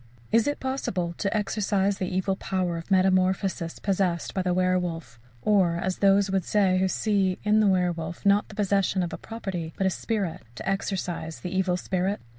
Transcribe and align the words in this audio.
Is 0.31 0.47
it 0.47 0.59
possible 0.59 1.13
to 1.19 1.31
exorcize 1.31 1.99
the 1.99 2.07
evil 2.07 2.35
power 2.35 2.75
of 2.75 2.89
metamorphosis 2.89 3.77
possessed 3.77 4.33
by 4.33 4.41
the 4.41 4.51
werwolf, 4.51 5.19
or, 5.43 5.75
as 5.77 5.99
those 5.99 6.31
would 6.31 6.43
say 6.43 6.79
who 6.79 6.87
see 6.87 7.37
in 7.43 7.59
the 7.59 7.67
werwolf, 7.67 8.25
not 8.25 8.47
the 8.49 8.55
possession 8.55 9.03
of 9.03 9.13
a 9.13 9.17
property, 9.19 9.75
but 9.77 9.85
a 9.85 9.91
spirit, 9.91 10.41
"to 10.55 10.67
exorcize 10.67 11.41
the 11.41 11.55
evil 11.55 11.77
spirit"? 11.77 12.19